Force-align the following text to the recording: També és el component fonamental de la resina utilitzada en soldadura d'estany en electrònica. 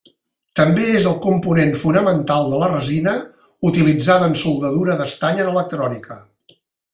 També 0.59 0.85
és 0.99 1.03
el 1.09 1.17
component 1.25 1.73
fonamental 1.81 2.49
de 2.53 2.61
la 2.63 2.69
resina 2.71 3.13
utilitzada 3.71 4.31
en 4.31 4.35
soldadura 4.45 4.97
d'estany 5.03 5.43
en 5.45 5.53
electrònica. 5.53 6.19